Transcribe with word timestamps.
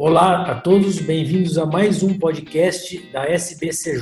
Olá 0.00 0.42
a 0.42 0.60
todos, 0.60 1.00
bem-vindos 1.00 1.58
a 1.58 1.66
mais 1.66 2.04
um 2.04 2.16
podcast 2.16 3.10
da 3.10 3.24
SBCJ. 3.24 4.00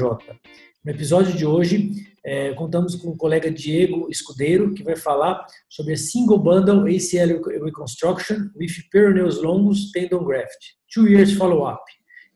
No 0.85 0.93
episódio 0.93 1.35
de 1.35 1.47
hoje, 1.47 1.91
é, 2.23 2.53
contamos 2.53 2.95
com 2.97 3.09
o 3.09 3.17
colega 3.17 3.51
Diego 3.51 4.07
Escudeiro, 4.11 4.75
que 4.75 4.85
vai 4.85 4.95
falar 4.95 5.47
sobre 5.71 5.95
a 5.95 5.97
Single 5.97 6.39
Bundle 6.39 6.83
ACL 6.83 7.43
Reconstruction 7.65 8.51
with 8.55 8.73
Peroneus 8.93 9.43
Longus 9.43 9.91
Tendon 9.91 10.23
Graft, 10.23 10.75
Two 10.93 11.09
Years 11.09 11.33
Follow-up. 11.33 11.81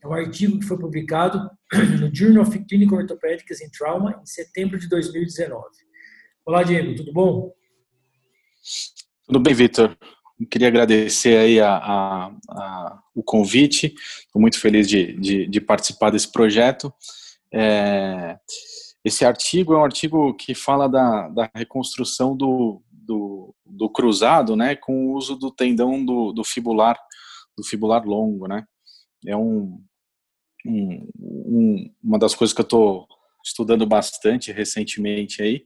É 0.03 0.09
um 0.09 0.15
artigo 0.15 0.59
que 0.59 0.65
foi 0.65 0.79
publicado 0.79 1.51
no 2.01 2.09
Journal 2.15 2.45
of 2.45 2.59
Clinical 2.65 2.97
Orthopedics 2.97 3.61
and 3.61 3.69
Trauma 3.77 4.19
em 4.23 4.25
setembro 4.25 4.79
de 4.79 4.89
2019. 4.89 5.63
Olá, 6.47 6.63
Diego, 6.63 6.95
tudo 6.95 7.13
bom? 7.13 7.53
Tudo 9.27 9.39
bem, 9.39 9.53
Vitor. 9.53 9.95
Queria 10.49 10.69
agradecer 10.69 11.37
aí 11.37 11.61
a, 11.61 11.77
a, 11.77 12.33
a, 12.49 13.03
o 13.15 13.23
convite. 13.23 13.95
Estou 14.25 14.41
muito 14.41 14.59
feliz 14.59 14.89
de, 14.89 15.13
de, 15.19 15.47
de, 15.47 15.61
participar 15.61 16.11
desse 16.11 16.31
projeto. 16.31 16.93
É, 17.53 18.39
esse 19.05 19.25
artigo 19.25 19.75
é 19.75 19.79
um 19.79 19.85
artigo 19.85 20.35
que 20.35 20.55
fala 20.55 20.89
da, 20.89 21.29
da 21.29 21.51
reconstrução 21.55 22.37
do, 22.37 22.83
do, 22.91 23.55
do, 23.67 23.89
cruzado, 23.91 24.55
né, 24.55 24.77
com 24.77 25.07
o 25.07 25.17
uso 25.17 25.37
do 25.37 25.51
tendão 25.51 26.05
do, 26.05 26.33
do 26.33 26.45
fibular, 26.45 26.99
do 27.57 27.65
fibular 27.65 28.05
longo, 28.05 28.47
né. 28.47 28.65
É 29.27 29.37
um, 29.37 29.83
um, 30.67 31.09
um 31.17 31.95
uma 32.03 32.19
das 32.19 32.35
coisas 32.35 32.55
que 32.55 32.61
eu 32.61 32.65
estou 32.65 33.07
estudando 33.45 33.87
bastante 33.87 34.53
recentemente 34.53 35.43
aí, 35.43 35.65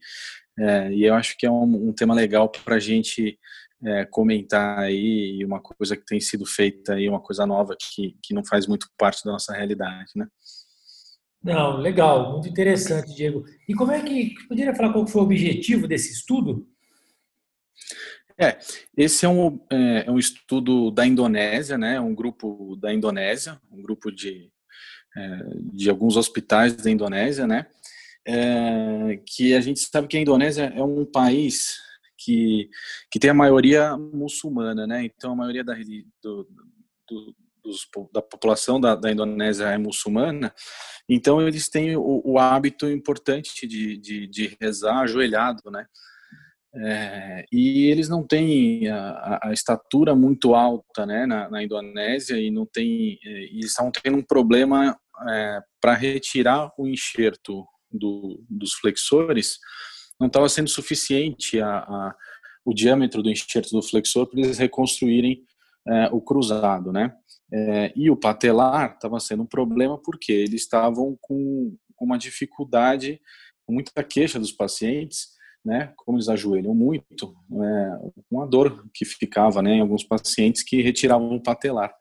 é, 0.58 0.92
e 0.92 1.04
eu 1.04 1.14
acho 1.14 1.36
que 1.36 1.46
é 1.46 1.50
um, 1.50 1.88
um 1.88 1.92
tema 1.92 2.14
legal 2.14 2.48
para 2.48 2.76
a 2.76 2.80
gente 2.80 3.38
é, 3.84 4.04
comentar 4.04 4.78
aí 4.78 5.44
uma 5.44 5.60
coisa 5.60 5.96
que 5.96 6.06
tem 6.06 6.20
sido 6.20 6.46
feita 6.46 6.94
aí, 6.94 7.08
uma 7.08 7.20
coisa 7.20 7.44
nova 7.46 7.76
que, 7.78 8.16
que 8.22 8.32
não 8.32 8.44
faz 8.44 8.66
muito 8.66 8.88
parte 8.96 9.24
da 9.24 9.32
nossa 9.32 9.52
realidade, 9.52 10.10
né? 10.16 10.26
Não, 11.42 11.76
legal, 11.76 12.32
muito 12.32 12.48
interessante, 12.48 13.14
Diego. 13.14 13.44
E 13.68 13.74
como 13.74 13.92
é 13.92 14.02
que 14.02 14.34
poderia 14.48 14.74
falar 14.74 14.92
qual 14.92 15.06
foi 15.06 15.20
o 15.20 15.24
objetivo 15.24 15.86
desse 15.86 16.10
estudo? 16.10 16.66
É, 18.40 18.58
esse 18.96 19.26
é 19.26 19.28
um, 19.28 19.60
é, 19.70 20.04
é 20.06 20.10
um 20.10 20.18
estudo 20.18 20.90
da 20.90 21.06
Indonésia, 21.06 21.76
né? 21.76 22.00
Um 22.00 22.14
grupo 22.14 22.76
da 22.76 22.94
Indonésia, 22.94 23.60
um 23.70 23.82
grupo 23.82 24.10
de, 24.10 24.50
é, 25.16 25.38
de 25.74 25.90
alguns 25.90 26.16
hospitais 26.16 26.74
da 26.74 26.90
Indonésia, 26.90 27.46
né? 27.46 27.66
É, 28.26 29.20
que 29.26 29.54
a 29.54 29.60
gente 29.60 29.80
sabe 29.80 30.08
que 30.08 30.16
a 30.16 30.20
Indonésia 30.20 30.72
é 30.74 30.82
um 30.82 31.04
país 31.04 31.76
que, 32.18 32.70
que 33.10 33.18
tem 33.18 33.30
a 33.30 33.34
maioria 33.34 33.96
muçulmana, 33.96 34.86
né? 34.86 35.04
Então 35.04 35.32
a 35.32 35.36
maioria 35.36 35.62
da, 35.62 35.74
do, 36.22 36.48
do, 37.08 37.34
dos, 37.62 37.86
da 38.12 38.22
população 38.22 38.80
da, 38.80 38.94
da, 38.94 39.10
Indonésia 39.10 39.64
é 39.64 39.78
muçulmana, 39.78 40.54
então 41.08 41.46
eles 41.46 41.68
têm 41.68 41.96
o, 41.96 42.22
o 42.24 42.38
hábito 42.38 42.88
importante 42.88 43.66
de, 43.66 43.98
de, 43.98 44.26
de, 44.26 44.56
rezar 44.60 45.00
ajoelhado, 45.00 45.70
né? 45.70 45.86
É, 46.76 47.44
e 47.52 47.88
eles 47.88 48.08
não 48.08 48.26
têm 48.26 48.88
a, 48.88 49.38
a, 49.44 49.52
estatura 49.52 50.12
muito 50.12 50.56
alta, 50.56 51.06
né, 51.06 51.24
na, 51.24 51.48
na 51.48 51.62
Indonésia 51.62 52.36
e 52.36 52.50
não 52.50 52.66
tem, 52.66 53.16
é, 53.24 53.44
e 53.44 53.60
estão 53.60 53.92
tendo 53.92 54.18
um 54.18 54.22
problema 54.22 54.98
é, 55.28 55.60
para 55.80 55.94
retirar 55.94 56.72
o 56.76 56.88
enxerto 56.88 57.64
do, 57.96 58.42
dos 58.48 58.72
flexores 58.74 59.58
não 60.18 60.26
estava 60.26 60.48
sendo 60.48 60.68
suficiente 60.68 61.60
a, 61.60 61.78
a, 61.78 62.14
o 62.64 62.72
diâmetro 62.72 63.22
do 63.22 63.30
enxerto 63.30 63.70
do 63.70 63.82
flexor 63.82 64.26
para 64.26 64.40
eles 64.40 64.58
reconstruírem 64.58 65.42
é, 65.86 66.08
o 66.12 66.20
cruzado, 66.20 66.92
né? 66.92 67.14
É, 67.52 67.92
e 67.94 68.10
o 68.10 68.16
patelar 68.16 68.94
estava 68.94 69.20
sendo 69.20 69.42
um 69.42 69.46
problema 69.46 69.98
porque 69.98 70.32
eles 70.32 70.62
estavam 70.62 71.16
com, 71.20 71.76
com 71.94 72.04
uma 72.04 72.18
dificuldade, 72.18 73.20
com 73.66 73.72
muita 73.72 74.02
queixa 74.02 74.38
dos 74.38 74.50
pacientes, 74.50 75.28
né? 75.64 75.92
Como 75.96 76.16
eles 76.16 76.28
ajoelham 76.28 76.74
muito, 76.74 77.34
é, 77.52 78.10
uma 78.30 78.46
dor 78.46 78.86
que 78.92 79.04
ficava, 79.04 79.62
né, 79.62 79.74
em 79.74 79.80
alguns 79.80 80.04
pacientes 80.04 80.62
que 80.62 80.82
retiravam 80.82 81.34
o 81.34 81.42
patelar. 81.42 81.94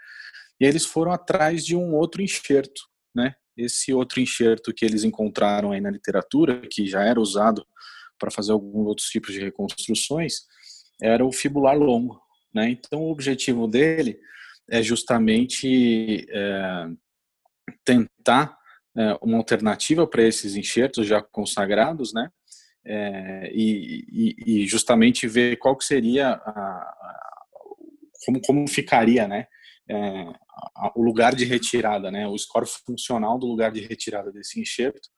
E 0.59 0.65
eles 0.65 0.85
foram 0.85 1.11
atrás 1.11 1.65
de 1.65 1.75
um 1.75 1.93
outro 1.93 2.21
enxerto, 2.21 2.81
né? 3.15 3.35
Esse 3.57 3.93
outro 3.93 4.19
enxerto 4.19 4.73
que 4.73 4.83
eles 4.83 5.03
encontraram 5.03 5.71
aí 5.71 5.81
na 5.81 5.91
literatura, 5.91 6.61
que 6.69 6.87
já 6.87 7.03
era 7.03 7.19
usado 7.19 7.65
para 8.17 8.31
fazer 8.31 8.51
alguns 8.51 8.87
outros 8.87 9.07
tipos 9.09 9.33
de 9.33 9.41
reconstruções, 9.41 10.45
era 11.01 11.25
o 11.25 11.31
fibular 11.31 11.77
longo. 11.77 12.21
Né? 12.53 12.69
Então, 12.69 13.01
o 13.01 13.11
objetivo 13.11 13.67
dele 13.67 14.19
é 14.69 14.81
justamente 14.81 16.25
é, 16.29 16.85
tentar 17.83 18.57
é, 18.95 19.17
uma 19.21 19.37
alternativa 19.37 20.07
para 20.07 20.23
esses 20.23 20.55
enxertos 20.55 21.07
já 21.07 21.21
consagrados, 21.21 22.13
né? 22.13 22.29
É, 22.85 23.49
e, 23.53 24.35
e, 24.45 24.67
justamente 24.67 25.25
ver 25.25 25.55
qual 25.55 25.75
que 25.77 25.85
seria 25.85 26.31
a, 26.33 26.51
a, 26.51 27.43
como, 28.25 28.41
como 28.41 28.67
ficaria, 28.67 29.25
né? 29.25 29.47
O 30.95 31.01
lugar 31.01 31.35
de 31.35 31.45
retirada, 31.45 32.11
né? 32.11 32.27
O 32.27 32.37
score 32.37 32.67
funcional 32.85 33.37
do 33.37 33.47
lugar 33.47 33.71
de 33.71 33.81
retirada 33.81 34.31
desse 34.31 34.59
enxerto 34.59 35.09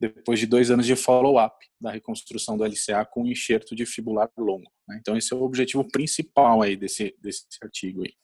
depois 0.00 0.40
de 0.40 0.46
dois 0.46 0.70
anos 0.70 0.86
de 0.86 0.96
follow-up 0.96 1.54
da 1.78 1.90
reconstrução 1.90 2.56
do 2.56 2.64
LCA 2.64 3.04
com 3.04 3.26
enxerto 3.26 3.76
de 3.76 3.84
fibular 3.84 4.30
longo. 4.38 4.70
Né? 4.88 4.96
Então, 4.98 5.14
esse 5.16 5.32
é 5.32 5.36
o 5.36 5.42
objetivo 5.42 5.86
principal 5.86 6.62
aí 6.62 6.74
desse, 6.74 7.14
desse 7.20 7.44
artigo. 7.62 8.02
Aí. 8.02 8.14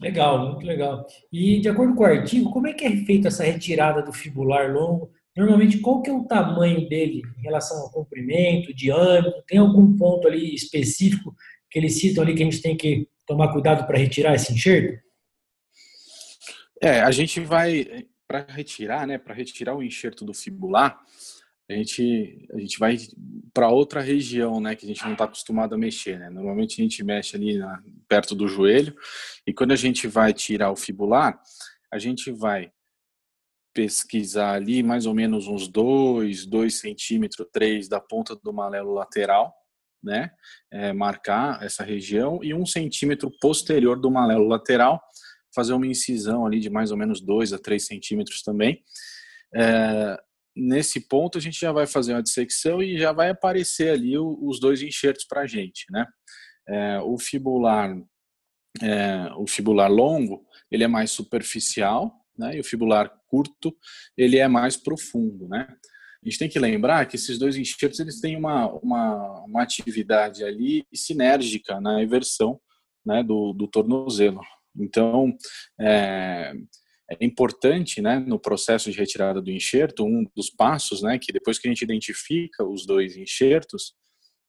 Legal, 0.00 0.50
muito 0.50 0.66
legal. 0.66 1.06
E, 1.32 1.60
de 1.60 1.68
acordo 1.68 1.94
com 1.94 2.02
o 2.02 2.06
artigo, 2.06 2.50
como 2.50 2.66
é 2.66 2.72
que 2.72 2.84
é 2.84 2.96
feita 3.04 3.28
essa 3.28 3.44
retirada 3.44 4.02
do 4.02 4.12
fibular 4.12 4.72
longo? 4.72 5.12
Normalmente, 5.36 5.78
qual 5.78 6.02
que 6.02 6.10
é 6.10 6.12
o 6.12 6.24
tamanho 6.24 6.88
dele 6.88 7.22
em 7.38 7.42
relação 7.42 7.78
ao 7.78 7.90
comprimento, 7.90 8.74
diâmetro? 8.74 9.42
Tem 9.46 9.58
algum 9.58 9.96
ponto 9.96 10.26
ali 10.26 10.52
específico 10.52 11.34
que 11.72 11.78
eles 11.78 11.98
citam 11.98 12.22
ali 12.22 12.34
que 12.34 12.42
a 12.42 12.44
gente 12.44 12.60
tem 12.60 12.76
que 12.76 13.08
tomar 13.26 13.50
cuidado 13.50 13.86
para 13.86 13.98
retirar 13.98 14.34
esse 14.34 14.52
enxerto? 14.52 15.02
É, 16.80 17.00
a 17.00 17.10
gente 17.10 17.40
vai 17.40 18.06
para 18.28 18.44
retirar, 18.48 19.06
né, 19.06 19.18
para 19.18 19.34
retirar 19.34 19.74
o 19.74 19.82
enxerto 19.82 20.24
do 20.24 20.34
fibular, 20.34 21.00
a 21.70 21.74
gente, 21.74 22.46
a 22.52 22.58
gente 22.58 22.78
vai 22.78 22.96
para 23.54 23.70
outra 23.70 24.00
região, 24.00 24.60
né, 24.60 24.74
que 24.76 24.84
a 24.84 24.88
gente 24.88 25.02
não 25.04 25.12
está 25.12 25.24
acostumado 25.24 25.74
a 25.74 25.78
mexer, 25.78 26.18
né? 26.18 26.28
Normalmente 26.28 26.80
a 26.80 26.84
gente 26.84 27.02
mexe 27.02 27.36
ali 27.36 27.56
na, 27.56 27.82
perto 28.06 28.34
do 28.34 28.46
joelho 28.46 28.94
e 29.46 29.54
quando 29.54 29.72
a 29.72 29.76
gente 29.76 30.06
vai 30.06 30.34
tirar 30.34 30.70
o 30.70 30.76
fibular, 30.76 31.40
a 31.90 31.98
gente 31.98 32.30
vai 32.30 32.70
pesquisar 33.72 34.52
ali 34.52 34.82
mais 34.82 35.06
ou 35.06 35.14
menos 35.14 35.46
uns 35.46 35.66
2, 35.68 36.44
2 36.44 36.74
centímetros, 36.74 37.46
3 37.50 37.88
da 37.88 38.00
ponta 38.00 38.36
do 38.36 38.52
malelo 38.52 38.92
lateral, 38.92 39.54
né? 40.02 40.30
É, 40.70 40.92
marcar 40.92 41.62
essa 41.62 41.84
região 41.84 42.40
e 42.42 42.52
um 42.52 42.66
centímetro 42.66 43.30
posterior 43.40 44.00
do 44.00 44.10
malelo 44.10 44.46
lateral 44.46 45.00
fazer 45.54 45.72
uma 45.72 45.86
incisão 45.86 46.46
ali 46.46 46.58
de 46.58 46.70
mais 46.70 46.90
ou 46.90 46.96
menos 46.96 47.20
2 47.20 47.52
a 47.52 47.58
3 47.58 47.84
centímetros 47.84 48.42
também. 48.42 48.82
É, 49.54 50.16
nesse 50.56 51.00
ponto 51.00 51.38
a 51.38 51.40
gente 51.40 51.58
já 51.60 51.72
vai 51.72 51.86
fazer 51.86 52.14
uma 52.14 52.22
dissecção 52.22 52.82
e 52.82 52.98
já 52.98 53.12
vai 53.12 53.30
aparecer 53.30 53.90
ali 53.90 54.16
o, 54.16 54.38
os 54.42 54.58
dois 54.58 54.82
enxertos 54.82 55.24
para 55.24 55.42
a 55.42 55.46
gente, 55.46 55.84
né? 55.90 56.06
É, 56.68 57.00
o 57.00 57.18
fibular, 57.18 57.94
é, 58.80 59.30
o 59.36 59.46
fibular 59.46 59.90
longo, 59.90 60.46
ele 60.70 60.84
é 60.84 60.88
mais 60.88 61.10
superficial, 61.10 62.14
né? 62.38 62.56
E 62.56 62.60
o 62.60 62.64
fibular 62.64 63.12
curto, 63.26 63.76
ele 64.16 64.38
é 64.38 64.48
mais 64.48 64.76
profundo, 64.76 65.48
né? 65.48 65.68
A 66.22 66.28
gente 66.28 66.38
tem 66.38 66.48
que 66.48 66.58
lembrar 66.58 67.06
que 67.06 67.16
esses 67.16 67.36
dois 67.36 67.56
enxertos 67.56 67.98
eles 67.98 68.20
têm 68.20 68.36
uma, 68.36 68.66
uma, 68.74 69.44
uma 69.44 69.62
atividade 69.62 70.44
ali 70.44 70.86
sinérgica 70.94 71.80
na 71.80 72.00
inversão 72.00 72.60
né, 73.04 73.24
do, 73.24 73.52
do 73.52 73.66
tornozelo. 73.66 74.40
Então, 74.76 75.36
é, 75.80 76.52
é 77.10 77.24
importante, 77.24 78.00
né, 78.00 78.20
no 78.20 78.38
processo 78.38 78.90
de 78.90 78.96
retirada 78.96 79.42
do 79.42 79.50
enxerto, 79.50 80.04
um 80.04 80.24
dos 80.34 80.48
passos, 80.48 81.02
né, 81.02 81.18
que 81.18 81.32
depois 81.32 81.58
que 81.58 81.66
a 81.66 81.70
gente 81.70 81.82
identifica 81.82 82.64
os 82.64 82.86
dois 82.86 83.16
enxertos, 83.16 83.94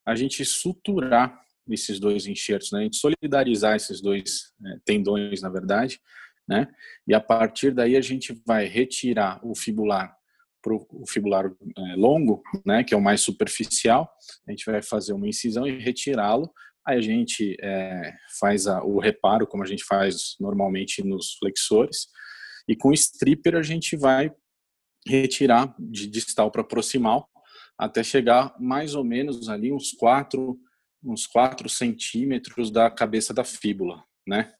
a 0.06 0.16
gente 0.16 0.46
suturar 0.46 1.42
esses 1.70 2.00
dois 2.00 2.28
enxertos, 2.28 2.72
né, 2.72 2.82
a 2.82 2.84
gente 2.84 2.98
solidarizar 2.98 3.76
esses 3.76 4.00
dois 4.00 4.54
é, 4.64 4.78
tendões, 4.86 5.42
na 5.42 5.50
verdade, 5.50 6.00
né, 6.48 6.68
e 7.08 7.16
a 7.16 7.20
partir 7.20 7.72
daí 7.72 7.98
a 7.98 8.02
gente 8.02 8.40
vai 8.46 8.66
retirar 8.66 9.40
o 9.44 9.56
fibular 9.56 10.16
pro, 10.64 10.88
o 10.90 11.04
fibular 11.08 11.46
é, 11.46 11.96
longo, 11.96 12.42
né, 12.66 12.84
que 12.84 12.94
é 12.94 12.98
o 12.98 13.02
mais 13.02 13.22
superficial, 13.22 14.10
a 14.48 14.52
gente 14.52 14.66
vai 14.66 14.82
fazer 14.82 15.14
uma 15.14 15.28
incisão 15.28 15.68
e 15.68 15.78
retirá-lo 15.78 16.50
Aí 16.86 16.98
a 16.98 17.02
gente 17.02 17.56
é, 17.62 18.14
faz 18.40 18.68
a, 18.68 18.84
o 18.84 19.00
reparo, 19.00 19.48
como 19.48 19.64
a 19.64 19.66
gente 19.66 19.86
faz 19.86 20.36
normalmente 20.40 21.02
nos 21.02 21.36
flexores, 21.36 22.08
e 22.68 22.76
com 22.76 22.90
o 22.90 22.94
stripper 22.94 23.56
a 23.56 23.64
gente 23.64 23.96
vai 23.96 24.32
retirar 25.08 25.74
de 25.80 26.08
distal 26.08 26.52
para 26.52 26.64
proximal 26.64 27.30
até 27.78 28.04
chegar 28.04 28.56
mais 28.60 28.96
ou 28.96 29.04
menos 29.04 29.50
ali 29.50 29.72
uns 29.72 29.92
4 29.92 30.58
uns 31.06 31.28
4 31.28 31.68
centímetros 31.68 32.72
da 32.72 32.90
cabeça 32.90 33.34
da 33.34 33.44
fíbula, 33.44 34.02
né? 34.26 34.54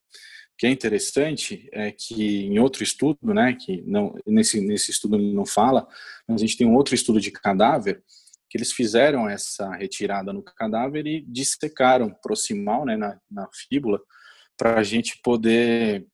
Que 0.56 0.66
é 0.66 0.70
interessante 0.70 1.68
é 1.72 1.90
que 1.90 2.44
em 2.44 2.58
outro 2.58 2.82
estudo, 2.82 3.34
né, 3.34 3.54
que 3.54 3.82
não 3.82 4.14
nesse 4.26 4.60
nesse 4.60 4.90
estudo 4.90 5.16
ele 5.16 5.32
não 5.32 5.44
fala, 5.44 5.86
mas 6.28 6.40
a 6.40 6.46
gente 6.46 6.56
tem 6.56 6.66
um 6.66 6.74
outro 6.74 6.94
estudo 6.94 7.20
de 7.20 7.30
cadáver 7.30 8.02
que 8.48 8.58
eles 8.58 8.72
fizeram 8.72 9.28
essa 9.28 9.68
retirada 9.74 10.32
no 10.32 10.40
cadáver 10.40 11.06
e 11.08 11.20
dissecaram 11.20 12.14
proximal, 12.22 12.84
né, 12.84 12.96
na, 12.96 13.18
na 13.28 13.48
fíbula, 13.52 14.00
para 14.56 14.78
a 14.78 14.82
gente 14.84 15.18
poder 15.24 16.06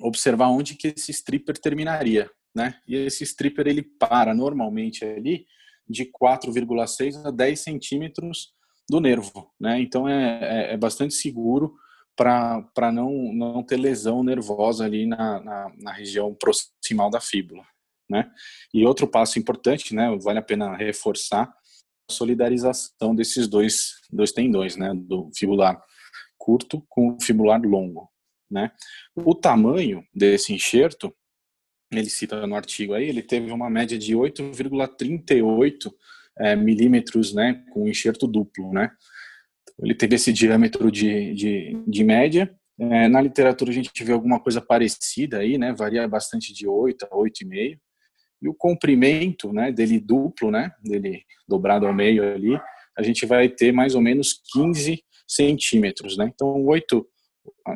observar 0.00 0.48
onde 0.48 0.74
que 0.74 0.88
esse 0.88 1.10
stripper 1.10 1.58
terminaria, 1.58 2.30
né? 2.54 2.76
E 2.88 2.96
esse 2.96 3.24
stripper 3.24 3.66
ele 3.66 3.82
para 3.82 4.34
normalmente 4.34 5.04
ali 5.04 5.44
de 5.86 6.06
4,6 6.06 7.26
a 7.26 7.30
10 7.30 7.60
centímetros 7.60 8.54
do 8.88 8.98
nervo, 8.98 9.52
né? 9.60 9.78
Então 9.80 10.08
é, 10.08 10.70
é, 10.70 10.72
é 10.72 10.76
bastante 10.78 11.12
seguro 11.12 11.74
para 12.20 12.92
não, 12.92 13.32
não 13.32 13.62
ter 13.62 13.78
lesão 13.78 14.22
nervosa 14.22 14.84
ali 14.84 15.06
na, 15.06 15.40
na, 15.40 15.72
na, 15.78 15.90
região 15.90 16.34
proximal 16.34 17.08
da 17.08 17.18
fíbula, 17.18 17.64
né? 18.10 18.30
E 18.74 18.84
outro 18.84 19.08
passo 19.08 19.38
importante, 19.38 19.94
né? 19.94 20.14
Vale 20.22 20.38
a 20.38 20.42
pena 20.42 20.76
reforçar 20.76 21.44
a 21.44 22.12
solidarização 22.12 23.14
desses 23.14 23.48
dois, 23.48 23.94
dois 24.12 24.32
tendões, 24.32 24.76
né? 24.76 24.92
Do 24.94 25.30
fibular 25.34 25.82
curto 26.36 26.84
com 26.90 27.16
o 27.16 27.20
fibular 27.22 27.62
longo, 27.62 28.10
né? 28.50 28.70
O 29.16 29.34
tamanho 29.34 30.04
desse 30.14 30.52
enxerto, 30.52 31.14
ele 31.90 32.10
cita 32.10 32.46
no 32.46 32.54
artigo 32.54 32.92
aí, 32.92 33.08
ele 33.08 33.22
teve 33.22 33.50
uma 33.50 33.70
média 33.70 33.98
de 33.98 34.14
8,38 34.14 35.90
é, 36.38 36.54
milímetros, 36.54 37.32
né, 37.32 37.64
com 37.72 37.88
enxerto 37.88 38.26
duplo, 38.26 38.72
né. 38.72 38.90
Ele 39.82 39.94
teve 39.94 40.16
esse 40.16 40.32
diâmetro 40.32 40.90
de, 40.90 41.34
de, 41.34 41.82
de 41.86 42.04
média. 42.04 42.54
É, 42.78 43.08
na 43.08 43.20
literatura 43.20 43.70
a 43.70 43.74
gente 43.74 44.04
vê 44.04 44.12
alguma 44.12 44.40
coisa 44.40 44.60
parecida 44.60 45.38
aí, 45.38 45.58
né, 45.58 45.72
varia 45.72 46.06
bastante 46.08 46.52
de 46.52 46.66
8 46.66 47.06
a 47.06 47.16
8,5. 47.16 47.78
E 48.42 48.48
o 48.48 48.54
comprimento, 48.54 49.52
né, 49.52 49.70
dele 49.70 50.00
duplo, 50.00 50.50
né, 50.50 50.70
dele 50.82 51.22
dobrado 51.46 51.86
ao 51.86 51.92
meio 51.92 52.22
ali, 52.22 52.58
a 52.96 53.02
gente 53.02 53.26
vai 53.26 53.48
ter 53.48 53.72
mais 53.72 53.94
ou 53.94 54.00
menos 54.00 54.40
15 54.52 55.02
centímetros, 55.28 56.16
né. 56.16 56.30
Então, 56.32 56.64
8 56.64 57.06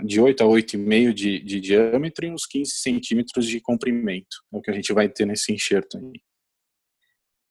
de 0.05 0.21
8 0.21 0.43
a 0.43 0.47
8,5 0.47 1.13
de, 1.13 1.41
de 1.41 1.61
diâmetro 1.61 2.27
e 2.27 2.31
uns 2.31 2.47
15 2.47 2.71
centímetros 2.71 3.47
de 3.47 3.61
comprimento. 3.61 4.37
É 4.53 4.57
o 4.57 4.61
que 4.61 4.71
a 4.71 4.75
gente 4.75 4.93
vai 4.93 5.09
ter 5.09 5.27
nesse 5.27 5.53
enxerto 5.53 5.99
aí. 5.99 6.21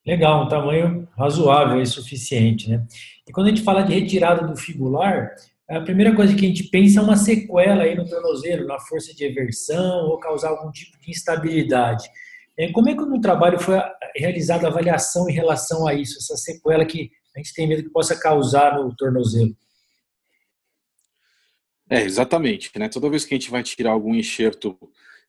Legal, 0.06 0.44
um 0.44 0.50
tamanho 0.50 1.08
razoável 1.18 1.82
e 1.82 1.86
suficiente, 1.86 2.70
né? 2.70 2.86
E 3.26 3.32
quando 3.32 3.48
a 3.48 3.50
gente 3.52 3.64
fala 3.64 3.84
de 3.84 3.94
retirada 3.94 4.46
do 4.46 4.56
fibular, 4.56 5.34
a 5.70 5.80
primeira 5.80 6.14
coisa 6.14 6.36
que 6.36 6.46
a 6.46 6.48
gente 6.50 6.66
pensa 6.66 7.00
é 7.00 7.04
uma 7.04 7.16
sequela 7.16 7.84
aí 7.84 7.96
no 7.96 8.08
tornozelo, 8.08 8.68
na 8.68 8.80
força 8.80 9.14
de 9.14 9.24
eversão 9.24 10.08
ou 10.08 10.20
causar 10.20 10.50
algum 10.50 10.70
tipo 10.72 11.00
de 11.00 11.10
instabilidade. 11.10 12.10
É, 12.58 12.72
como 12.72 12.90
é 12.90 12.94
que 12.94 13.06
no 13.06 13.22
trabalho 13.22 13.58
foi 13.60 13.76
realizada 14.16 14.68
a 14.68 14.70
avaliação 14.70 15.30
em 15.30 15.34
relação 15.34 15.88
a 15.88 15.94
isso, 15.94 16.18
essa 16.18 16.36
sequela 16.36 16.86
que 16.86 17.10
a 17.36 17.40
gente 17.40 17.54
tem 17.54 17.68
medo 17.68 17.84
que 17.84 17.90
possa 17.90 18.16
causar 18.16 18.76
no 18.76 18.94
tornozelo? 18.96 19.56
É, 21.90 22.02
exatamente. 22.02 22.72
Né? 22.78 22.90
Toda 22.90 23.10
vez 23.10 23.26
que 23.26 23.34
a 23.34 23.38
gente 23.38 23.50
vai 23.50 23.64
tirar 23.64 23.92
algum 23.92 24.14
enxerto 24.14 24.78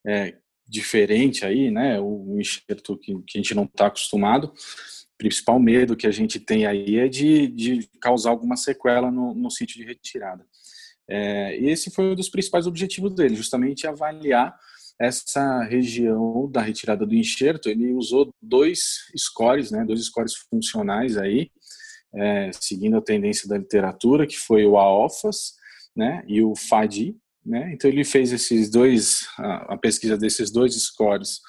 é, 0.06 0.34
diferente 0.66 1.44
aí, 1.44 1.70
né, 1.70 2.00
um 2.00 2.38
enxerto 2.40 2.96
que, 2.96 3.14
que 3.26 3.38
a 3.38 3.40
gente 3.40 3.54
não 3.54 3.64
está 3.64 3.86
acostumado, 3.86 4.46
o 4.46 5.16
principal 5.18 5.60
medo 5.60 5.96
que 5.96 6.06
a 6.06 6.10
gente 6.10 6.40
tem 6.40 6.66
aí 6.66 6.96
é 6.98 7.08
de, 7.08 7.46
de 7.48 7.88
causar 8.00 8.30
alguma 8.30 8.56
sequela 8.56 9.10
no, 9.10 9.34
no 9.34 9.50
sítio 9.50 9.76
de 9.80 9.86
retirada. 9.86 10.44
É, 11.08 11.56
esse 11.56 11.90
foi 11.90 12.12
um 12.12 12.14
dos 12.14 12.28
principais 12.28 12.66
objetivos 12.66 13.14
dele, 13.14 13.34
justamente 13.34 13.86
avaliar 13.86 14.58
essa 14.98 15.62
região 15.64 16.48
da 16.50 16.60
retirada 16.60 17.04
do 17.04 17.14
enxerto. 17.14 17.68
Ele 17.68 17.92
usou 17.92 18.32
dois 18.40 19.06
scores, 19.16 19.70
né, 19.70 19.84
dois 19.84 20.04
scores 20.04 20.34
funcionais 20.34 21.16
aí, 21.16 21.50
é, 22.14 22.50
seguindo 22.52 22.96
a 22.96 23.02
tendência 23.02 23.48
da 23.48 23.58
literatura, 23.58 24.26
que 24.26 24.38
foi 24.38 24.64
o 24.64 24.78
AOFAS, 24.78 25.54
né, 25.96 26.24
e 26.26 26.42
o 26.42 26.54
FADI, 26.56 27.16
né? 27.44 27.72
Então 27.72 27.90
ele 27.90 28.04
fez 28.04 28.32
esses 28.32 28.70
dois, 28.70 29.26
a, 29.38 29.74
a 29.74 29.76
pesquisa 29.76 30.16
desses 30.16 30.50
dois 30.50 30.74
scores 30.74 31.40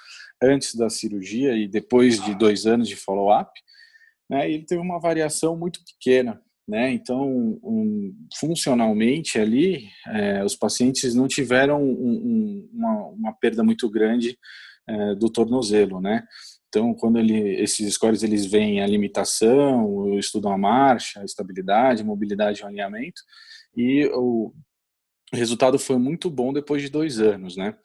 antes 0.42 0.76
da 0.76 0.90
cirurgia 0.90 1.54
e 1.56 1.68
depois 1.68 2.22
de 2.24 2.36
dois 2.36 2.66
anos 2.66 2.88
de 2.88 2.96
follow-up, 2.96 3.52
né? 4.30 4.50
Ele 4.50 4.66
teve 4.66 4.82
uma 4.82 5.00
variação 5.00 5.56
muito 5.56 5.80
pequena, 5.84 6.42
né? 6.68 6.92
Então, 6.92 7.28
um, 7.64 8.14
funcionalmente 8.38 9.40
ali, 9.40 9.88
é, 10.08 10.44
os 10.44 10.56
pacientes 10.56 11.14
não 11.14 11.28
tiveram 11.28 11.82
um, 11.82 11.92
um, 11.92 12.70
uma, 12.74 13.08
uma, 13.08 13.34
perda 13.34 13.64
muito 13.64 13.90
grande 13.90 14.38
é, 14.88 15.16
do 15.16 15.30
tornozelo, 15.30 16.02
né? 16.02 16.24
Então, 16.68 16.94
quando 16.94 17.18
ele, 17.20 17.62
esses 17.62 17.94
scores 17.94 18.22
eles 18.24 18.46
veem 18.46 18.82
a 18.82 18.88
limitação, 18.88 20.18
estudam 20.20 20.52
a 20.52 20.58
marcha, 20.58 21.22
a 21.22 21.24
estabilidade, 21.26 22.02
a 22.02 22.06
mobilidade 22.06 22.62
e 22.62 22.66
alinhamento, 22.66 23.22
e 23.78 24.06
o, 24.14 24.54
o 25.36 25.38
resultado 25.38 25.78
foi 25.78 25.98
muito 25.98 26.30
bom 26.30 26.54
depois 26.54 26.82
de 26.82 26.90
dois 26.90 27.20
anos, 27.20 27.58
né? 27.58 27.76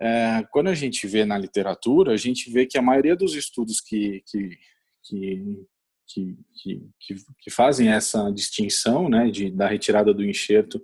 É, 0.00 0.44
quando 0.50 0.68
a 0.68 0.74
gente 0.74 1.06
vê 1.06 1.24
na 1.24 1.38
literatura, 1.38 2.12
a 2.12 2.16
gente 2.16 2.50
vê 2.50 2.66
que 2.66 2.78
a 2.78 2.82
maioria 2.82 3.14
dos 3.14 3.34
estudos 3.34 3.80
que, 3.80 4.22
que, 4.26 4.58
que, 5.04 5.66
que, 6.08 6.38
que, 6.98 7.14
que 7.38 7.50
fazem 7.50 7.88
essa 7.88 8.30
distinção, 8.30 9.08
né, 9.08 9.30
de, 9.30 9.50
da 9.50 9.68
retirada 9.68 10.12
do 10.12 10.24
enxerto 10.24 10.82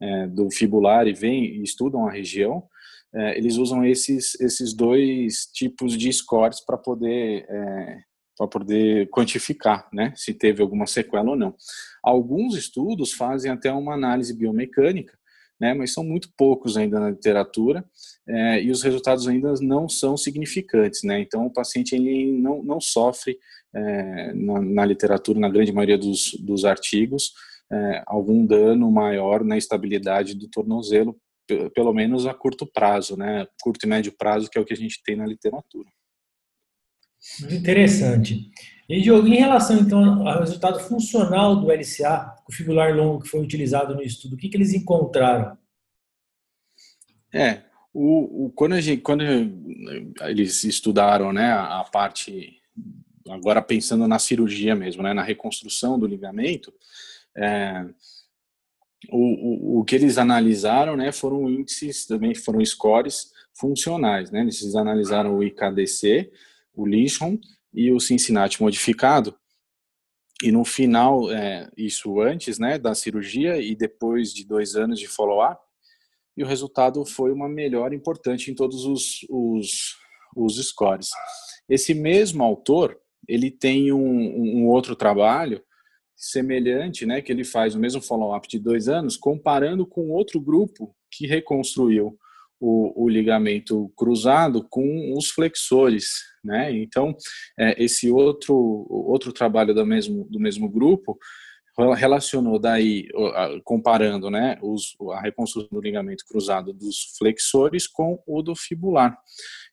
é, 0.00 0.26
do 0.26 0.50
fibular 0.50 1.06
e 1.06 1.14
vem 1.14 1.44
e 1.44 1.62
estudam 1.62 2.06
a 2.06 2.12
região, 2.12 2.64
é, 3.14 3.38
eles 3.38 3.56
usam 3.56 3.84
esses, 3.84 4.38
esses 4.40 4.74
dois 4.74 5.46
tipos 5.46 5.96
de 5.96 6.12
scores 6.12 6.60
para 6.60 6.76
poder 6.76 7.46
é, 7.48 7.98
poder 8.50 9.06
quantificar, 9.10 9.86
né, 9.92 10.14
se 10.16 10.32
teve 10.32 10.62
alguma 10.62 10.86
sequela 10.86 11.30
ou 11.30 11.36
não. 11.36 11.54
Alguns 12.02 12.56
estudos 12.56 13.12
fazem 13.12 13.50
até 13.50 13.70
uma 13.70 13.92
análise 13.92 14.34
biomecânica 14.34 15.19
né, 15.60 15.74
mas 15.74 15.92
são 15.92 16.02
muito 16.02 16.30
poucos 16.36 16.76
ainda 16.76 16.98
na 16.98 17.10
literatura 17.10 17.84
é, 18.26 18.62
e 18.62 18.70
os 18.70 18.82
resultados 18.82 19.28
ainda 19.28 19.52
não 19.60 19.88
são 19.88 20.16
significantes. 20.16 21.02
Né, 21.02 21.20
então, 21.20 21.46
o 21.46 21.52
paciente 21.52 21.94
ele 21.94 22.32
não, 22.40 22.62
não 22.62 22.80
sofre, 22.80 23.38
é, 23.74 24.32
na, 24.32 24.60
na, 24.60 24.84
literatura, 24.84 25.38
na 25.38 25.48
grande 25.48 25.72
maioria 25.72 25.98
dos, 25.98 26.34
dos 26.40 26.64
artigos, 26.64 27.32
é, 27.70 28.02
algum 28.06 28.44
dano 28.44 28.90
maior 28.90 29.44
na 29.44 29.56
estabilidade 29.56 30.34
do 30.34 30.48
tornozelo, 30.48 31.16
pelo 31.74 31.92
menos 31.92 32.26
a 32.26 32.34
curto 32.34 32.64
prazo, 32.66 33.16
né, 33.16 33.46
curto 33.60 33.84
e 33.84 33.88
médio 33.88 34.12
prazo, 34.16 34.48
que 34.48 34.58
é 34.58 34.60
o 34.60 34.64
que 34.64 34.72
a 34.72 34.76
gente 34.76 35.02
tem 35.04 35.16
na 35.16 35.26
literatura. 35.26 35.88
Muito 37.40 37.54
interessante. 37.54 38.50
E, 38.90 39.00
Diogo, 39.00 39.28
em 39.28 39.36
relação 39.36 39.78
então 39.78 40.26
ao 40.26 40.40
resultado 40.40 40.80
funcional 40.80 41.54
do 41.54 41.70
LCA, 41.70 42.34
o 42.48 42.52
fibular 42.52 42.92
longo 42.92 43.22
que 43.22 43.28
foi 43.28 43.40
utilizado 43.40 43.94
no 43.94 44.02
estudo, 44.02 44.34
o 44.34 44.36
que, 44.36 44.48
que 44.48 44.56
eles 44.56 44.74
encontraram? 44.74 45.56
É, 47.32 47.62
o, 47.94 48.46
o, 48.46 48.50
quando, 48.50 48.80
gente, 48.80 49.00
quando 49.00 49.22
eles 50.22 50.64
estudaram 50.64 51.32
né, 51.32 51.52
a 51.52 51.84
parte, 51.84 52.60
agora 53.28 53.62
pensando 53.62 54.08
na 54.08 54.18
cirurgia 54.18 54.74
mesmo, 54.74 55.04
né, 55.04 55.14
na 55.14 55.22
reconstrução 55.22 55.96
do 55.96 56.04
ligamento, 56.04 56.74
é, 57.36 57.86
o, 59.08 59.18
o, 59.18 59.78
o, 59.78 59.84
que 59.84 59.94
eles 59.94 60.18
analisaram 60.18 60.96
né, 60.96 61.12
foram 61.12 61.48
índices, 61.48 62.06
também 62.06 62.34
foram 62.34 62.64
scores 62.64 63.30
funcionais. 63.54 64.32
Né, 64.32 64.40
eles 64.40 64.74
analisaram 64.74 65.38
o 65.38 65.44
IKDC, 65.44 66.28
o 66.74 66.84
Lishon 66.84 67.38
e 67.72 67.92
o 67.92 68.00
Cincinnati 68.00 68.60
modificado. 68.60 69.36
E 70.42 70.50
no 70.50 70.64
final, 70.64 71.30
é, 71.30 71.70
isso 71.76 72.20
antes 72.20 72.58
né, 72.58 72.78
da 72.78 72.94
cirurgia 72.94 73.60
e 73.60 73.74
depois 73.74 74.32
de 74.32 74.46
dois 74.46 74.74
anos 74.74 74.98
de 74.98 75.06
follow-up, 75.06 75.60
e 76.36 76.42
o 76.42 76.46
resultado 76.46 77.04
foi 77.04 77.32
uma 77.32 77.48
melhora 77.48 77.94
importante 77.94 78.50
em 78.50 78.54
todos 78.54 78.84
os, 78.84 79.26
os, 79.28 79.96
os 80.34 80.56
scores. 80.66 81.10
Esse 81.68 81.92
mesmo 81.92 82.42
autor, 82.42 82.98
ele 83.28 83.50
tem 83.50 83.92
um, 83.92 84.00
um 84.00 84.66
outro 84.68 84.96
trabalho 84.96 85.62
semelhante, 86.16 87.04
né, 87.04 87.20
que 87.20 87.30
ele 87.32 87.44
faz 87.44 87.74
o 87.74 87.78
mesmo 87.78 88.00
follow-up 88.00 88.48
de 88.48 88.58
dois 88.58 88.88
anos, 88.88 89.16
comparando 89.16 89.86
com 89.86 90.10
outro 90.10 90.40
grupo 90.40 90.94
que 91.10 91.26
reconstruiu 91.26 92.18
o, 92.60 93.04
o, 93.04 93.08
ligamento 93.08 93.90
cruzado 93.96 94.62
com 94.68 95.14
os 95.16 95.30
flexores, 95.30 96.20
né? 96.44 96.72
Então, 96.72 97.16
é, 97.58 97.82
esse 97.82 98.10
outro 98.10 98.86
outro 98.88 99.32
trabalho 99.32 99.74
do 99.74 99.86
mesmo 99.86 100.24
do 100.30 100.38
mesmo 100.38 100.68
grupo 100.68 101.18
relacionou 101.96 102.58
daí 102.58 103.08
comparando, 103.64 104.28
né, 104.28 104.58
os, 104.60 104.94
a 105.12 105.20
reconstrução 105.22 105.70
do 105.72 105.80
ligamento 105.80 106.26
cruzado 106.26 106.74
dos 106.74 107.14
flexores 107.16 107.86
com 107.86 108.22
o 108.26 108.42
do 108.42 108.54
fibular 108.54 109.16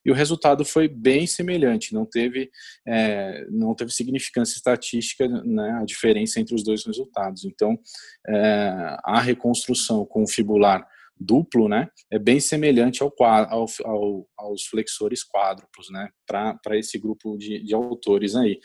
e 0.04 0.10
o 0.10 0.14
resultado 0.14 0.64
foi 0.64 0.88
bem 0.88 1.26
semelhante, 1.26 1.92
não 1.92 2.06
teve 2.06 2.50
é, 2.86 3.46
não 3.50 3.74
teve 3.74 3.92
significância 3.92 4.56
estatística, 4.56 5.28
né, 5.28 5.78
a 5.80 5.84
diferença 5.84 6.40
entre 6.40 6.54
os 6.54 6.64
dois 6.64 6.84
resultados. 6.86 7.44
Então, 7.44 7.78
é, 8.26 8.96
a 9.04 9.20
reconstrução 9.20 10.06
com 10.06 10.22
o 10.22 10.28
fibular 10.28 10.86
duplo, 11.20 11.68
né, 11.68 11.88
é 12.10 12.18
bem 12.18 12.40
semelhante 12.40 13.02
ao, 13.02 13.12
ao, 13.20 13.66
ao 13.84 14.28
aos 14.48 14.66
flexores 14.66 15.22
quádruplos, 15.24 15.90
né, 15.90 16.08
para 16.26 16.78
esse 16.78 16.98
grupo 16.98 17.36
de, 17.36 17.62
de 17.62 17.74
autores 17.74 18.34
aí. 18.34 18.58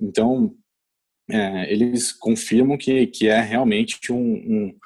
Então, 0.00 0.54
é, 1.30 1.72
eles 1.72 2.12
confirmam 2.12 2.78
que, 2.78 3.06
que 3.08 3.28
é 3.28 3.40
realmente 3.40 4.12
um, 4.12 4.16
um, 4.16 4.78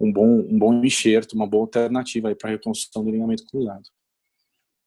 um, 0.00 0.12
bom, 0.12 0.40
um 0.40 0.58
bom 0.58 0.84
enxerto, 0.84 1.32
uma 1.32 1.46
boa 1.46 1.64
alternativa 1.64 2.34
para 2.34 2.50
a 2.50 2.52
reconstrução 2.52 3.04
do 3.04 3.10
ligamento 3.10 3.44
cruzado. 3.46 3.82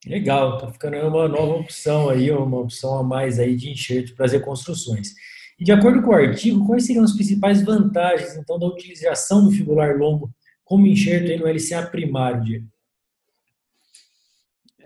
Legal, 0.05 0.57
tá 0.57 0.71
ficando 0.71 0.95
uma 1.07 1.27
nova 1.27 1.55
opção 1.55 2.09
aí, 2.09 2.31
uma 2.31 2.59
opção 2.59 2.97
a 2.97 3.03
mais 3.03 3.37
aí 3.37 3.55
de 3.55 3.69
enxerto 3.69 4.15
para 4.15 4.25
as 4.25 4.31
reconstruções. 4.31 5.13
E 5.59 5.63
de 5.63 5.73
acordo 5.73 6.01
com 6.01 6.11
o 6.11 6.13
artigo, 6.13 6.65
quais 6.65 6.85
seriam 6.85 7.03
as 7.03 7.13
principais 7.13 7.61
vantagens, 7.61 8.37
então, 8.37 8.57
da 8.57 8.65
utilização 8.65 9.43
do 9.43 9.51
fibular 9.51 9.97
longo 9.97 10.31
como 10.69 10.85
enxerto 10.85 11.35
no 11.39 11.47
LCA 11.47 11.87
primário, 11.87 12.43
Diego? 12.43 12.67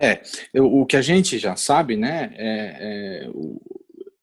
É, 0.00 0.22
o 0.58 0.84
que 0.86 0.96
a 0.96 1.02
gente 1.02 1.38
já 1.38 1.54
sabe, 1.56 1.94
né, 1.94 2.34
é, 2.36 3.26
é 3.26 3.28
o, 3.28 3.60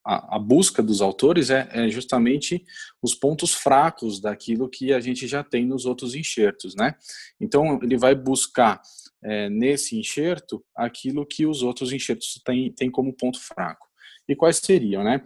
a, 0.04 0.38
a, 0.38 0.40
busca 0.40 0.82
dos 0.82 1.02
autores 1.02 1.52
é, 1.52 1.70
é, 1.72 1.88
justamente 1.88 2.66
os 3.02 3.14
pontos 3.14 3.54
fracos 3.54 4.20
daquilo 4.20 4.68
que 4.68 4.92
a 4.92 5.00
gente 5.00 5.28
já 5.28 5.44
tem 5.44 5.64
nos 5.66 5.86
outros 5.86 6.16
enxertos, 6.16 6.76
né? 6.76 6.96
Então 7.40 7.80
ele 7.84 7.96
vai 7.96 8.16
buscar 8.16 8.82
é, 9.24 9.48
nesse 9.48 9.98
enxerto 9.98 10.66
aquilo 10.76 11.26
que 11.26 11.46
os 11.46 11.62
outros 11.62 11.94
enxertos 11.94 12.42
têm, 12.44 12.74
têm 12.74 12.90
como 12.90 13.14
ponto 13.14 13.40
fraco. 13.40 13.88
E 14.28 14.36
quais 14.36 14.58
seriam, 14.58 15.04
né? 15.04 15.24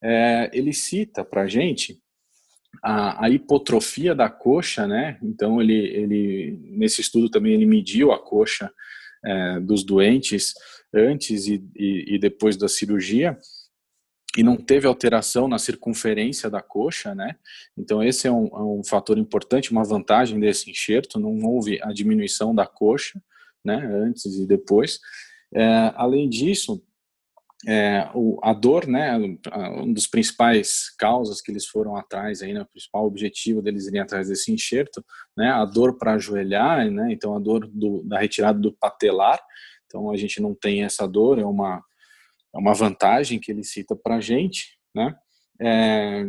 É, 0.00 0.48
ele 0.54 0.72
cita 0.72 1.24
para 1.24 1.42
a 1.42 1.48
gente 1.48 2.00
a, 2.80 3.28
hipotrofia 3.28 4.14
da 4.14 4.30
coxa, 4.30 4.86
né? 4.86 5.18
Então 5.22 5.60
ele, 5.60 5.74
ele 5.74 6.58
nesse 6.62 7.00
estudo 7.00 7.28
também 7.28 7.54
ele 7.54 7.66
mediu 7.66 8.12
a 8.12 8.18
coxa 8.18 8.72
é, 9.24 9.60
dos 9.60 9.84
doentes 9.84 10.54
antes 10.94 11.46
e, 11.46 11.64
e, 11.76 12.14
e, 12.14 12.18
depois 12.18 12.56
da 12.56 12.68
cirurgia 12.68 13.36
e 14.36 14.42
não 14.42 14.56
teve 14.56 14.86
alteração 14.86 15.46
na 15.46 15.58
circunferência 15.58 16.48
da 16.48 16.62
coxa, 16.62 17.14
né? 17.14 17.36
Então 17.76 18.02
esse 18.02 18.26
é 18.26 18.32
um, 18.32 18.46
é 18.46 18.62
um 18.62 18.82
fator 18.84 19.18
importante, 19.18 19.70
uma 19.70 19.84
vantagem 19.84 20.40
desse 20.40 20.70
enxerto, 20.70 21.20
não 21.20 21.38
houve 21.44 21.78
a 21.82 21.92
diminuição 21.92 22.54
da 22.54 22.66
coxa, 22.66 23.22
né? 23.64 23.76
Antes 23.76 24.24
e 24.24 24.46
depois. 24.46 24.98
É, 25.54 25.92
além 25.94 26.28
disso, 26.28 26.82
é, 27.66 28.10
o, 28.14 28.40
a 28.42 28.52
dor, 28.52 28.86
né, 28.86 29.16
um 29.16 29.92
dos 29.92 30.06
principais 30.06 30.90
causas 30.98 31.40
que 31.40 31.50
eles 31.50 31.66
foram 31.66 31.96
atrás 31.96 32.42
aí, 32.42 32.52
né, 32.52 32.62
o 32.62 32.66
principal 32.66 33.06
objetivo 33.06 33.62
deles 33.62 33.86
irem 33.86 34.00
atrás 34.00 34.28
desse 34.28 34.52
enxerto, 34.52 35.04
né, 35.36 35.48
a 35.50 35.64
dor 35.64 35.96
para 35.96 36.14
ajoelhar, 36.14 36.90
né, 36.90 37.12
então 37.12 37.36
a 37.36 37.38
dor 37.38 37.68
do, 37.68 38.02
da 38.02 38.18
retirada 38.18 38.58
do 38.58 38.72
patelar, 38.72 39.40
então 39.86 40.10
a 40.10 40.16
gente 40.16 40.40
não 40.40 40.54
tem 40.54 40.82
essa 40.82 41.06
dor, 41.06 41.38
é 41.38 41.44
uma 41.44 41.82
é 42.54 42.58
uma 42.58 42.74
vantagem 42.74 43.40
que 43.40 43.50
ele 43.50 43.64
cita 43.64 43.96
para 43.96 44.16
a 44.16 44.20
gente, 44.20 44.76
né, 44.94 45.14
é, 45.60 46.28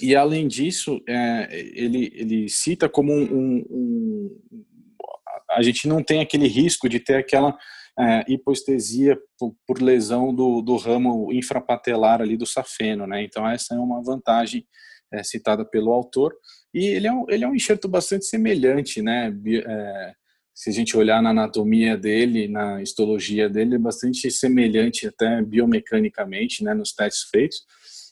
e 0.00 0.16
além 0.16 0.48
disso, 0.48 1.00
é, 1.06 1.48
ele 1.52 2.10
ele 2.14 2.48
cita 2.48 2.88
como 2.88 3.12
um, 3.12 3.24
um, 3.24 3.66
um 3.70 4.64
a 5.50 5.62
gente 5.62 5.86
não 5.88 6.02
tem 6.02 6.20
aquele 6.20 6.46
risco 6.46 6.88
de 6.88 7.00
ter 7.00 7.16
aquela 7.16 7.56
é, 7.98 8.24
hipoestesia 8.28 9.18
por, 9.38 9.54
por 9.66 9.82
lesão 9.82 10.34
do, 10.34 10.62
do, 10.62 10.76
ramo 10.76 11.32
infrapatelar 11.32 12.20
ali 12.20 12.36
do 12.36 12.46
safeno, 12.46 13.06
né? 13.06 13.22
Então 13.22 13.48
essa 13.48 13.74
é 13.74 13.78
uma 13.78 14.02
vantagem 14.02 14.66
é, 15.12 15.22
citada 15.22 15.64
pelo 15.64 15.92
autor 15.92 16.34
e 16.72 16.86
ele 16.86 17.06
é 17.06 17.12
um, 17.12 17.26
ele 17.28 17.44
é 17.44 17.48
um 17.48 17.54
enxerto 17.54 17.88
bastante 17.88 18.26
semelhante, 18.26 19.02
né? 19.02 19.34
É, 19.66 20.12
se 20.54 20.70
a 20.70 20.72
gente 20.72 20.96
olhar 20.96 21.22
na 21.22 21.30
anatomia 21.30 21.96
dele, 21.96 22.46
na 22.46 22.82
histologia 22.82 23.48
dele, 23.48 23.76
é 23.76 23.78
bastante 23.78 24.30
semelhante 24.30 25.06
até 25.06 25.42
biomecanicamente, 25.42 26.62
né? 26.62 26.74
Nos 26.74 26.92
testes 26.92 27.28
feitos 27.30 27.64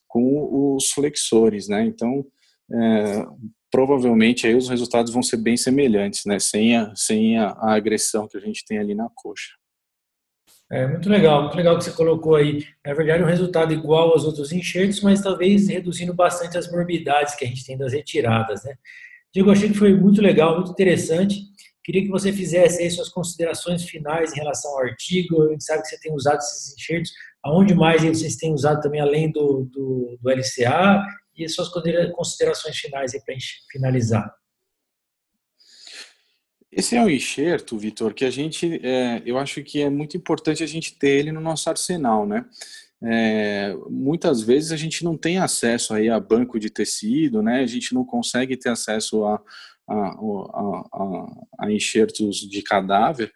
com 0.06 0.74
os 0.76 0.90
flexores, 0.90 1.68
né? 1.68 1.84
Então 1.84 2.26
é, 2.72 3.26
provavelmente 3.70 4.46
aí 4.46 4.54
os 4.54 4.68
resultados 4.68 5.12
vão 5.12 5.22
ser 5.22 5.36
bem 5.38 5.56
semelhantes, 5.56 6.24
né? 6.26 6.38
Sem 6.38 6.76
a, 6.76 6.92
sem 6.94 7.38
a, 7.38 7.50
a 7.50 7.74
agressão 7.74 8.26
que 8.26 8.36
a 8.36 8.40
gente 8.40 8.64
tem 8.66 8.78
ali 8.78 8.94
na 8.94 9.08
coxa. 9.14 9.52
É 10.70 10.86
muito 10.86 11.08
legal, 11.08 11.42
muito 11.42 11.56
legal 11.56 11.78
que 11.78 11.84
você 11.84 11.92
colocou 11.92 12.36
aí. 12.36 12.66
Na 12.84 12.92
verdade, 12.92 13.22
um 13.22 13.26
resultado 13.26 13.72
igual 13.72 14.12
aos 14.12 14.24
outros 14.24 14.52
enxertos, 14.52 15.00
mas 15.00 15.22
talvez 15.22 15.68
reduzindo 15.68 16.12
bastante 16.12 16.58
as 16.58 16.70
morbidades 16.70 17.34
que 17.34 17.44
a 17.44 17.48
gente 17.48 17.64
tem 17.64 17.76
das 17.76 17.92
retiradas, 17.94 18.62
né? 18.64 18.74
Diego, 19.32 19.50
achei 19.50 19.68
que 19.70 19.78
foi 19.78 19.94
muito 19.94 20.20
legal, 20.20 20.56
muito 20.56 20.70
interessante. 20.70 21.40
Queria 21.82 22.02
que 22.02 22.10
você 22.10 22.30
fizesse 22.30 22.82
aí 22.82 22.90
suas 22.90 23.08
considerações 23.08 23.82
finais 23.84 24.32
em 24.32 24.36
relação 24.36 24.70
ao 24.72 24.80
artigo. 24.80 25.42
A 25.44 25.52
gente 25.52 25.64
sabe 25.64 25.80
que 25.80 25.88
você 25.88 25.98
tem 26.00 26.14
usado 26.14 26.38
esses 26.38 26.74
enxertos. 26.74 27.12
Aonde 27.42 27.74
mais 27.74 28.02
vocês 28.02 28.36
têm 28.36 28.52
usado 28.52 28.82
também, 28.82 29.00
além 29.00 29.32
do, 29.32 29.66
do, 29.72 30.18
do 30.20 30.30
LCA? 30.30 31.02
E 31.34 31.48
suas 31.48 31.70
considerações 32.12 32.76
finais 32.76 33.14
aí 33.14 33.22
para 33.24 33.34
finalizar. 33.72 34.30
Esse 36.78 36.94
é 36.94 37.02
um 37.02 37.10
enxerto, 37.10 37.76
Vitor, 37.76 38.14
que 38.14 38.24
a 38.24 38.30
gente, 38.30 38.80
é, 38.86 39.20
eu 39.26 39.36
acho 39.36 39.64
que 39.64 39.82
é 39.82 39.90
muito 39.90 40.16
importante 40.16 40.62
a 40.62 40.66
gente 40.66 40.96
ter 40.96 41.18
ele 41.18 41.32
no 41.32 41.40
nosso 41.40 41.68
arsenal, 41.68 42.24
né? 42.24 42.44
É, 43.02 43.76
muitas 43.90 44.42
vezes 44.42 44.70
a 44.70 44.76
gente 44.76 45.02
não 45.02 45.16
tem 45.16 45.38
acesso 45.38 45.92
aí 45.92 46.08
a 46.08 46.20
banco 46.20 46.56
de 46.56 46.70
tecido, 46.70 47.42
né? 47.42 47.62
A 47.62 47.66
gente 47.66 47.92
não 47.92 48.04
consegue 48.04 48.56
ter 48.56 48.68
acesso 48.68 49.24
a, 49.24 49.42
a, 49.88 49.96
a, 49.96 51.24
a 51.58 51.72
enxertos 51.72 52.36
de 52.36 52.62
cadáver. 52.62 53.32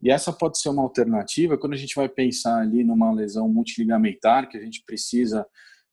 E 0.00 0.08
essa 0.08 0.32
pode 0.32 0.60
ser 0.60 0.68
uma 0.68 0.82
alternativa 0.82 1.58
quando 1.58 1.72
a 1.72 1.78
gente 1.78 1.96
vai 1.96 2.08
pensar 2.08 2.60
ali 2.60 2.84
numa 2.84 3.12
lesão 3.12 3.48
multiligamentar, 3.48 4.48
que 4.48 4.56
a 4.56 4.60
gente 4.60 4.84
precisa 4.86 5.44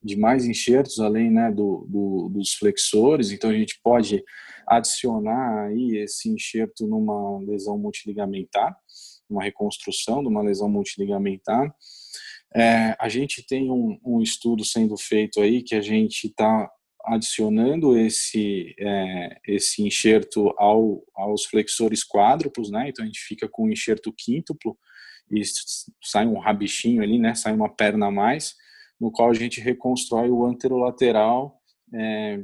de 0.03 0.15
mais 0.15 0.45
enxertos 0.45 0.99
além 0.99 1.31
né, 1.31 1.51
do, 1.51 1.87
do, 1.89 2.29
dos 2.29 2.53
flexores, 2.53 3.31
então 3.31 3.49
a 3.49 3.53
gente 3.53 3.79
pode 3.83 4.23
adicionar 4.67 5.67
aí 5.67 5.97
esse 5.97 6.29
enxerto 6.29 6.87
numa 6.87 7.39
lesão 7.39 7.77
multiligamentar, 7.77 8.75
uma 9.29 9.43
reconstrução 9.43 10.21
de 10.21 10.27
uma 10.27 10.41
lesão 10.41 10.69
multiligamentar. 10.69 11.73
É, 12.53 12.95
a 12.99 13.07
gente 13.07 13.45
tem 13.45 13.71
um, 13.71 13.99
um, 14.05 14.21
estudo 14.21 14.65
sendo 14.65 14.97
feito 14.97 15.39
aí 15.39 15.63
que 15.63 15.75
a 15.75 15.81
gente 15.81 16.27
está 16.27 16.69
adicionando 17.05 17.97
esse 17.97 18.75
é, 18.77 19.37
esse 19.47 19.81
enxerto 19.81 20.53
ao, 20.57 21.01
aos 21.15 21.45
flexores 21.45 22.03
quádruplos, 22.03 22.69
né? 22.69 22.89
Então 22.89 23.03
a 23.03 23.07
gente 23.07 23.21
fica 23.21 23.47
com 23.47 23.65
um 23.65 23.71
enxerto 23.71 24.13
quíntuplo 24.13 24.77
e 25.31 25.41
sai 26.03 26.27
um 26.27 26.37
rabichinho 26.37 27.01
ali, 27.01 27.17
né? 27.17 27.33
Sai 27.33 27.53
uma 27.53 27.73
perna 27.73 28.07
a 28.07 28.11
mais 28.11 28.53
no 28.99 29.11
qual 29.11 29.31
a 29.31 29.33
gente 29.33 29.59
reconstrói 29.59 30.29
o 30.29 30.45
anterolateral 30.45 31.59
é, 31.93 32.43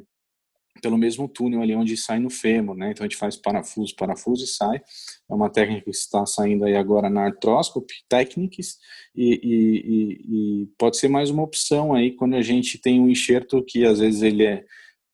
pelo 0.82 0.98
mesmo 0.98 1.28
túnel 1.28 1.62
ali 1.62 1.76
onde 1.76 1.96
sai 1.98 2.20
no 2.20 2.30
fêmur, 2.30 2.76
né? 2.76 2.92
Então 2.92 3.06
a 3.06 3.08
gente 3.08 3.18
faz 3.18 3.36
parafuso, 3.36 3.96
parafuso 3.96 4.44
e 4.44 4.48
sai. 4.48 4.78
É 4.78 5.34
uma 5.34 5.50
técnica 5.50 5.84
que 5.84 5.90
está 5.90 6.26
saindo 6.26 6.66
aí 6.66 6.76
agora 6.76 7.10
na 7.10 7.26
Arthroscopy 7.26 7.94
Techniques 8.10 8.78
e, 9.16 9.40
e, 9.44 9.82
e, 9.86 10.64
e, 10.64 10.68
pode 10.78 10.98
ser 10.98 11.08
mais 11.08 11.30
uma 11.30 11.44
opção 11.44 11.94
aí 11.94 12.12
quando 12.12 12.36
a 12.36 12.42
gente 12.42 12.78
tem 12.78 13.00
um 13.00 13.10
enxerto 13.10 13.64
que 13.64 13.86
às 13.86 14.00
vezes 14.00 14.22
ele 14.22 14.46
é 14.46 14.64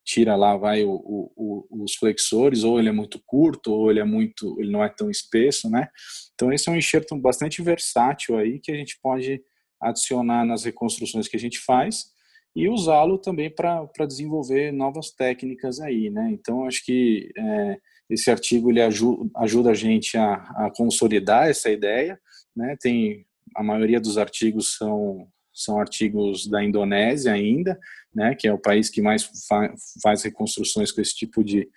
tira 0.06 0.36
lá 0.36 0.58
vai 0.58 0.84
o, 0.84 0.92
o, 0.94 1.84
os 1.84 1.96
flexores 1.96 2.66
ou 2.66 2.78
ele 2.78 2.90
é 2.90 2.92
muito 2.92 3.22
curto 3.26 3.72
ou 3.72 3.90
ele 3.90 4.02
é 4.02 4.04
muito 4.04 4.60
ele 4.60 4.70
não 4.70 4.84
é 4.84 4.90
tão 4.90 5.10
espesso, 5.10 5.70
né? 5.70 5.88
Então 6.34 6.52
esse 6.52 6.68
é 6.68 6.72
um 6.72 6.78
enxerto 6.78 7.16
bastante 7.16 7.62
versátil 7.62 8.38
aí 8.38 8.60
que 8.60 8.72
a 8.72 8.76
gente 8.76 9.00
pode 9.02 9.42
adicionar 9.82 10.46
nas 10.46 10.64
reconstruções 10.64 11.28
que 11.28 11.38
a 11.38 11.40
gente 11.40 11.60
faz 11.60 12.14
e 12.56 12.70
usá-lo 12.70 13.18
também 13.18 13.50
para 13.50 14.06
desenvolver 14.08 14.72
novas 14.72 15.12
técnicas 15.12 15.80
aí, 15.80 16.10
né? 16.10 16.30
Então, 16.32 16.66
acho 16.66 16.86
que 16.86 17.32
é, 17.36 17.78
esse 18.10 18.30
artigo 18.30 18.70
ele 18.70 18.82
ajuda, 18.82 19.30
ajuda 19.38 19.72
a 19.72 19.74
gente 19.74 20.18
a, 20.18 20.34
a, 20.34 20.72
consolidar 20.76 21.48
essa 21.48 21.70
ideia, 21.72 22.20
né? 22.56 22.76
Tem 22.80 23.26
a 23.56 23.64
maioria 23.64 24.00
dos 24.00 24.18
artigos 24.18 24.76
são 24.78 25.28
são 25.56 25.80
artigos 25.80 26.48
da 26.48 26.64
Indonésia 26.64 27.32
ainda, 27.32 27.80
né? 28.14 28.36
Que 28.36 28.48
é 28.48 28.54
o 28.54 28.60
país 28.60 28.90
que 28.90 29.02
mais 29.02 29.24
fa 29.48 29.74
faz 30.02 30.24
reconstruções 30.24 30.92
com 30.92 31.02
esse 31.02 31.16
tipo 31.16 31.44
de 31.44 31.68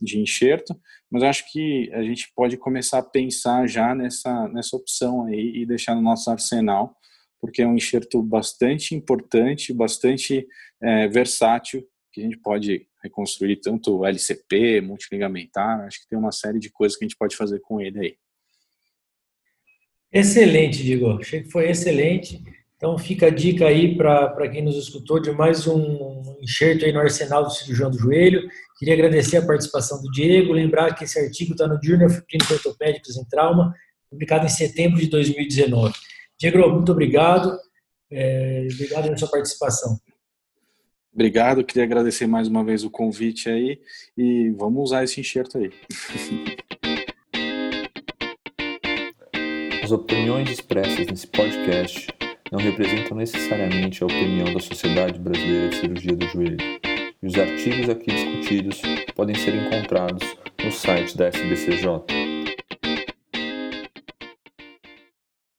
de 0.00 0.18
enxerto, 0.18 0.74
mas 1.08 1.22
acho 1.22 1.52
que 1.52 1.88
a 1.92 2.02
gente 2.02 2.32
pode 2.34 2.56
começar 2.56 2.98
a 2.98 3.02
pensar 3.04 3.68
já 3.68 3.94
nessa 3.94 4.48
nessa 4.48 4.76
opção 4.76 5.26
aí 5.26 5.52
e 5.62 5.66
deixar 5.66 5.94
no 5.94 6.02
nosso 6.02 6.28
arsenal 6.30 6.96
porque 7.42 7.60
é 7.60 7.66
um 7.66 7.74
enxerto 7.74 8.22
bastante 8.22 8.94
importante, 8.94 9.72
bastante 9.72 10.46
é, 10.80 11.08
versátil, 11.08 11.84
que 12.12 12.20
a 12.20 12.24
gente 12.24 12.38
pode 12.38 12.86
reconstruir 13.02 13.56
tanto 13.56 14.06
LCP, 14.06 14.80
multiligamentar, 14.80 15.80
acho 15.80 16.02
que 16.02 16.08
tem 16.08 16.16
uma 16.16 16.30
série 16.30 16.60
de 16.60 16.70
coisas 16.70 16.96
que 16.96 17.04
a 17.04 17.08
gente 17.08 17.18
pode 17.18 17.34
fazer 17.34 17.58
com 17.58 17.80
ele 17.80 17.98
aí. 17.98 18.16
Excelente, 20.12 20.84
Diego. 20.84 21.18
Achei 21.18 21.42
que 21.42 21.50
foi 21.50 21.68
excelente. 21.68 22.40
Então 22.76 22.96
fica 22.96 23.26
a 23.26 23.30
dica 23.30 23.66
aí 23.66 23.96
para 23.96 24.48
quem 24.48 24.62
nos 24.62 24.76
escutou 24.76 25.20
de 25.20 25.32
mais 25.32 25.66
um 25.66 26.36
enxerto 26.40 26.84
aí 26.84 26.92
no 26.92 27.00
arsenal 27.00 27.42
do 27.42 27.50
cirurgião 27.50 27.90
do 27.90 27.98
joelho. 27.98 28.48
Queria 28.78 28.94
agradecer 28.94 29.38
a 29.38 29.46
participação 29.46 30.00
do 30.00 30.10
Diego, 30.12 30.52
lembrar 30.52 30.94
que 30.94 31.04
esse 31.04 31.18
artigo 31.18 31.52
está 31.52 31.66
no 31.66 31.82
Journal 31.82 32.06
of 32.06 32.22
Clinical 32.26 32.56
Orthopedics 32.56 33.16
em 33.16 33.24
Trauma, 33.24 33.74
publicado 34.08 34.46
em 34.46 34.48
setembro 34.48 35.00
de 35.00 35.08
2019. 35.08 35.92
Diego, 36.42 36.72
muito 36.72 36.90
obrigado. 36.90 37.56
É, 38.10 38.66
obrigado 38.74 39.04
pela 39.04 39.16
sua 39.16 39.28
participação. 39.28 39.96
Obrigado, 41.14 41.62
queria 41.62 41.84
agradecer 41.84 42.26
mais 42.26 42.48
uma 42.48 42.64
vez 42.64 42.82
o 42.82 42.90
convite 42.90 43.48
aí 43.48 43.80
e 44.18 44.50
vamos 44.58 44.82
usar 44.82 45.04
esse 45.04 45.20
enxerto 45.20 45.56
aí. 45.56 45.70
As 49.84 49.92
opiniões 49.92 50.50
expressas 50.50 51.06
nesse 51.06 51.28
podcast 51.28 52.08
não 52.50 52.58
representam 52.58 53.16
necessariamente 53.16 54.02
a 54.02 54.06
opinião 54.06 54.52
da 54.52 54.58
Sociedade 54.58 55.20
Brasileira 55.20 55.68
de 55.68 55.76
Cirurgia 55.76 56.16
do 56.16 56.26
Joelho, 56.26 56.56
e 57.22 57.26
os 57.26 57.34
artigos 57.36 57.88
aqui 57.88 58.06
discutidos 58.06 58.82
podem 59.14 59.36
ser 59.36 59.54
encontrados 59.54 60.22
no 60.64 60.72
site 60.72 61.16
da 61.16 61.28
SBCJ 61.28 62.21